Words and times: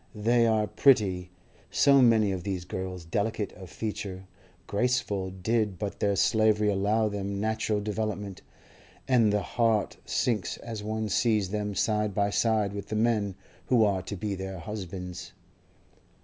They 0.15 0.47
are 0.47 0.65
pretty, 0.65 1.29
so 1.69 2.01
many 2.01 2.31
of 2.31 2.41
these 2.43 2.65
girls, 2.65 3.05
delicate 3.05 3.53
of 3.53 3.69
feature, 3.69 4.25
graceful 4.65 5.29
did 5.29 5.77
but 5.77 5.99
their 5.99 6.15
slavery 6.15 6.69
allow 6.69 7.07
them 7.07 7.39
natural 7.39 7.79
development; 7.81 8.41
and 9.07 9.31
the 9.31 9.43
heart 9.43 9.97
sinks 10.03 10.57
as 10.57 10.81
one 10.81 11.07
sees 11.07 11.51
them 11.51 11.75
side 11.75 12.15
by 12.15 12.31
side 12.31 12.73
with 12.73 12.87
the 12.87 12.95
men 12.95 13.35
who 13.67 13.85
are 13.85 14.01
to 14.01 14.15
be 14.15 14.33
their 14.33 14.57
husbands. 14.57 15.33